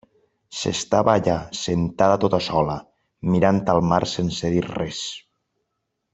[0.59, 2.79] S'estava allà sentada tota sola,
[3.35, 5.05] mirant al mar sense dir res.